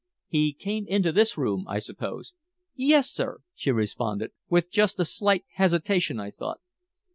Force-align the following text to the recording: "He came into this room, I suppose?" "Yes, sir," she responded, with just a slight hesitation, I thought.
"He 0.25 0.51
came 0.53 0.87
into 0.87 1.11
this 1.11 1.37
room, 1.37 1.67
I 1.67 1.77
suppose?" 1.77 2.33
"Yes, 2.73 3.11
sir," 3.11 3.41
she 3.53 3.69
responded, 3.71 4.31
with 4.49 4.71
just 4.71 4.99
a 4.99 5.05
slight 5.05 5.45
hesitation, 5.57 6.19
I 6.19 6.31
thought. 6.31 6.59